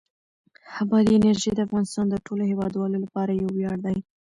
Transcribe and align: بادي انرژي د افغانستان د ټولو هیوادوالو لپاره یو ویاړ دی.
بادي 0.89 1.13
انرژي 1.17 1.51
د 1.55 1.59
افغانستان 1.67 2.05
د 2.09 2.15
ټولو 2.25 2.43
هیوادوالو 2.51 2.97
لپاره 3.05 3.31
یو 3.41 3.49
ویاړ 3.55 3.77
دی. 3.85 3.97